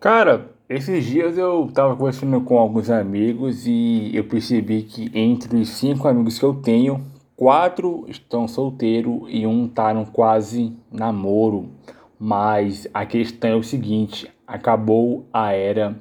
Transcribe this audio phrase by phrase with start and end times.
[0.00, 5.70] Cara, esses dias eu tava conversando com alguns amigos e eu percebi que entre os
[5.70, 11.70] cinco amigos que eu tenho, quatro estão solteiros e um tá no quase namoro.
[12.16, 15.98] Mas a questão é o seguinte: acabou a era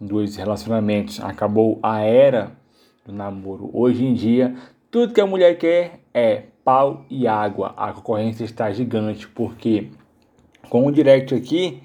[0.00, 2.52] dos relacionamentos, acabou a era
[3.04, 3.68] do namoro.
[3.72, 4.54] Hoje em dia,
[4.92, 7.74] tudo que a mulher quer é pau e água.
[7.76, 9.88] A concorrência está gigante porque
[10.68, 11.82] com o direct aqui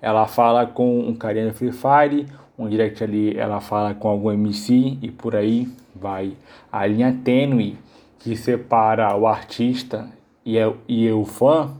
[0.00, 2.26] ela fala com um carinha no Free Fire,
[2.58, 6.32] um direct ali ela fala com algum MC e por aí vai.
[6.70, 7.78] A linha tênue
[8.18, 10.08] que separa o artista
[10.44, 11.74] e, é, e o fã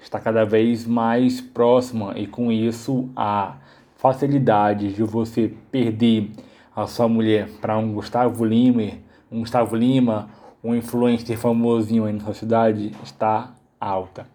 [0.00, 3.56] está cada vez mais próxima e com isso a
[3.96, 6.30] facilidade de você perder
[6.74, 8.92] a sua mulher para um Gustavo Lima,
[9.30, 10.28] um Gustavo Lima,
[10.62, 14.26] um influencer famosinho aí na sua cidade está alta.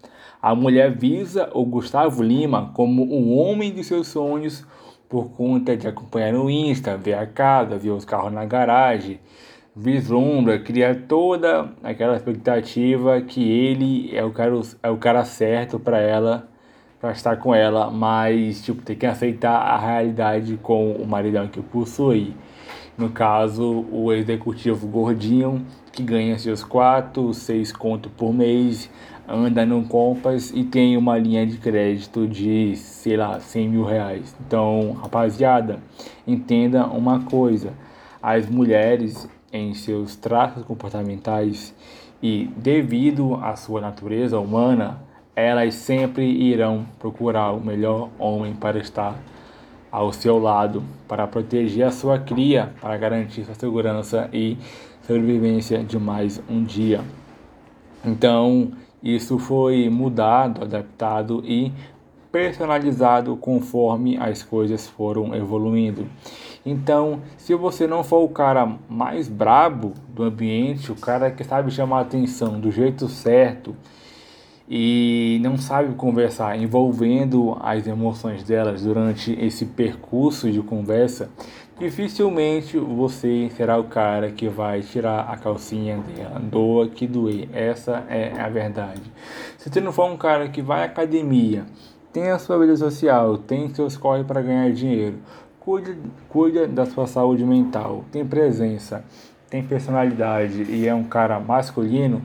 [0.43, 4.67] A mulher visa o Gustavo Lima como o homem de seus sonhos
[5.07, 9.21] por conta de acompanhar no Insta, ver a casa, ver os carros na garagem,
[9.73, 16.01] vislumbra, cria toda aquela expectativa que ele é o cara, é o cara certo para
[16.01, 16.49] ela,
[16.99, 21.61] para estar com ela, mas tipo, tem que aceitar a realidade com o maridão que
[21.61, 22.35] possui.
[22.95, 28.87] No caso, o executivo gordinho que ganha seus 4, 6 contos por mês,
[29.27, 34.35] anda no Compass e tem uma linha de crédito de, sei lá, 100 mil reais.
[34.45, 35.79] Então, rapaziada,
[36.27, 37.73] entenda uma coisa:
[38.21, 41.73] as mulheres, em seus traços comportamentais
[42.21, 45.01] e devido à sua natureza humana,
[45.35, 49.15] elas sempre irão procurar o melhor homem para estar
[49.93, 54.57] ao seu lado, para proteger a sua cria, para garantir sua segurança e
[55.05, 57.01] sobrevivência de mais um dia.
[58.03, 58.71] Então,
[59.03, 61.71] isso foi mudado, adaptado e
[62.31, 66.07] personalizado conforme as coisas foram evoluindo.
[66.65, 71.69] Então, se você não for o cara mais brabo do ambiente, o cara que sabe
[71.69, 73.75] chamar a atenção do jeito certo
[74.67, 81.29] e não sabe conversar envolvendo as emoções delas durante esse percurso de conversa,
[81.77, 87.49] dificilmente você será o cara que vai tirar a calcinha dela, doa que doer.
[87.53, 89.01] Essa é a verdade.
[89.57, 91.65] Se você não for um cara que vai à academia,
[92.13, 95.17] tem a sua vida social, tem seus corre para ganhar dinheiro,
[95.59, 95.93] cuida,
[96.29, 99.03] cuida da sua saúde mental, tem presença,
[99.49, 102.21] tem personalidade e é um cara masculino,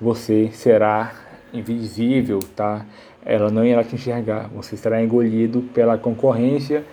[0.00, 1.23] você será
[1.54, 2.84] invisível, tá?
[3.24, 6.84] Ela não irá te enxergar, você será engolido pela concorrência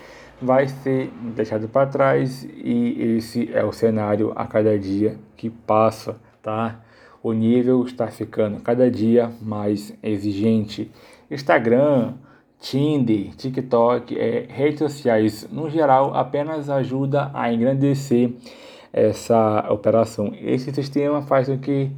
[0.41, 6.15] vai ser deixado para trás e esse é o cenário a cada dia que passa,
[6.41, 6.79] tá?
[7.21, 10.89] O nível está ficando cada dia mais exigente.
[11.29, 12.15] Instagram,
[12.59, 18.31] Tinder, TikTok, é, redes sociais no geral apenas ajuda a engrandecer
[18.91, 20.33] essa operação.
[20.41, 21.91] Esse sistema faz com que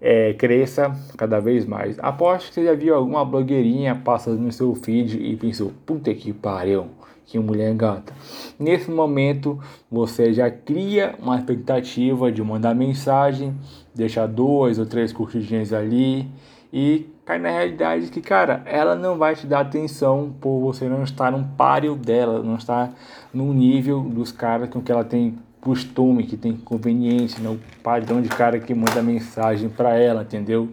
[0.00, 1.98] é, cresça cada vez mais.
[1.98, 6.32] Aposto que você já viu alguma blogueirinha passando no seu feed e pensou, puta que
[6.32, 6.86] pariu,
[7.24, 8.12] que mulher gata.
[8.58, 9.58] Nesse momento,
[9.90, 13.54] você já cria uma expectativa de mandar mensagem,
[13.94, 16.28] deixar dois ou três curtidinhas ali
[16.72, 21.02] e cai na realidade que, cara, ela não vai te dar atenção por você não
[21.02, 22.92] estar no páreo dela, não estar
[23.34, 25.36] no nível dos caras com que ela tem
[25.66, 30.68] costume, que tem conveniência, no padrão de cara que manda mensagem para ela, entendeu?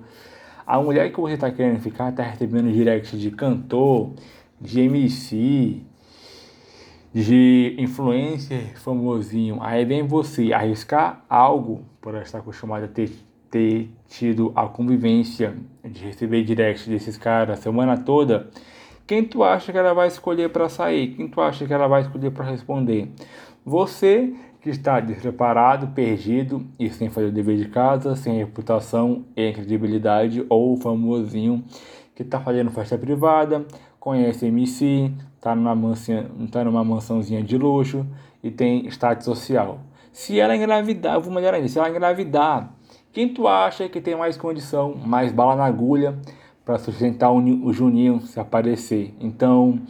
[0.68, 4.12] A mulher que você está querendo ficar está recebendo direct de cantor,
[4.62, 5.82] de MC,
[7.12, 13.12] de influencer famosinho, aí vem você arriscar algo por estar acostumado a ter,
[13.50, 18.48] ter tido a convivência de receber direct desses caras a semana toda,
[19.08, 21.16] quem tu acha que ela vai escolher para sair?
[21.16, 23.10] Quem tu acha que ela vai escolher para responder?
[23.66, 29.52] Você que está despreparado, perdido e sem fazer o dever de casa, sem reputação e
[29.52, 31.66] credibilidade, ou o famosinho
[32.16, 33.66] que está fazendo festa privada,
[34.00, 35.94] conhece MC, está numa,
[36.50, 38.08] tá numa mansãozinha de luxo
[38.42, 39.82] e tem status social.
[40.14, 42.74] Se ela engravidar, eu vou melhorar ainda, se ela engravidar,
[43.12, 46.18] quem tu acha que tem mais condição, mais bala na agulha
[46.64, 49.14] para sustentar o Juninho se aparecer?
[49.20, 49.82] Então,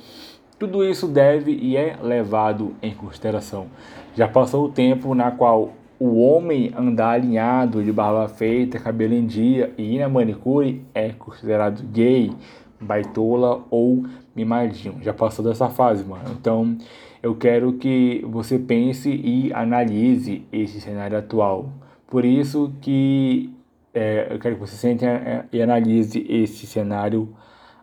[0.58, 3.68] tudo isso deve e é levado em consideração.
[4.16, 9.26] Já passou o tempo na qual o homem andar alinhado, de barba feita, cabelo em
[9.26, 12.32] dia e ir na manicure é considerado gay,
[12.80, 14.06] baitola ou
[14.36, 14.98] mimadinho.
[15.02, 16.26] Já passou dessa fase, mano.
[16.40, 16.78] Então,
[17.24, 21.70] eu quero que você pense e analise esse cenário atual.
[22.06, 23.52] Por isso que
[23.96, 25.06] é, eu quero que você sente
[25.52, 27.30] e analise esse cenário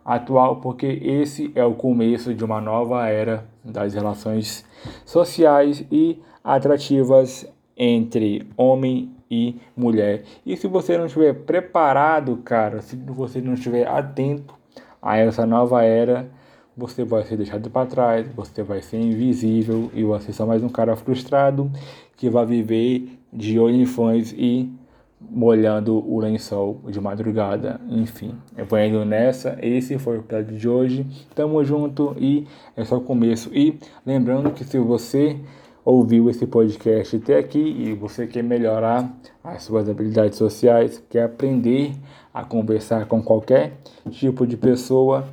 [0.04, 4.64] atual, porque esse é o começo de uma nova era das relações
[5.04, 7.46] sociais e atrativas
[7.76, 10.24] entre homem e mulher.
[10.44, 14.54] E se você não estiver preparado, cara, se você não estiver atento
[15.00, 16.28] a essa nova era,
[16.76, 20.62] você vai ser deixado para trás, você vai ser invisível e você é só mais
[20.62, 21.70] um cara frustrado
[22.16, 24.70] que vai viver de OnlyFans e
[25.20, 28.34] molhando o lençol de madrugada, enfim.
[28.56, 31.06] Eu vou indo nessa, esse foi o episódio de hoje.
[31.34, 32.46] Tamo junto e
[32.76, 33.50] é só o começo.
[33.52, 35.36] E lembrando que se você
[35.84, 39.12] ouviu esse podcast até aqui e você quer melhorar
[39.42, 41.92] as suas habilidades sociais, quer aprender
[42.32, 43.78] a conversar com qualquer
[44.10, 45.28] tipo de pessoa,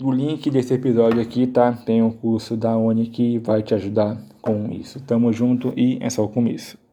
[0.00, 1.72] o link desse episódio aqui, tá?
[1.72, 5.00] Tem um curso da Uni que vai te ajudar com isso.
[5.00, 6.87] Tamo junto e é só o começo.